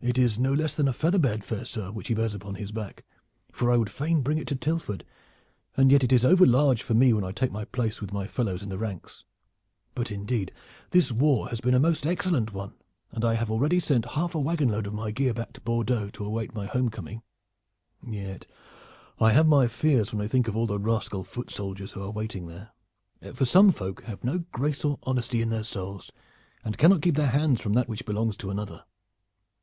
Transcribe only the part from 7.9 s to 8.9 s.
with my fellows in the